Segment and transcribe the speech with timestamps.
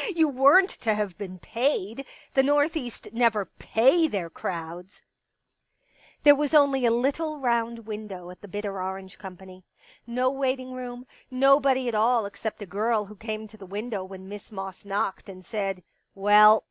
[0.00, 2.06] "Oh, you weren't to have been paid.
[2.34, 5.02] The North East never /)fly their crowds."
[6.22, 9.64] There was only a little round window at the Bitter Orange Company.
[10.06, 13.66] No waiting room— 167 Pictures nobody at all except a girl, who came to the
[13.66, 15.82] window when Miss Moss knocked, and said:"
[16.14, 16.62] Well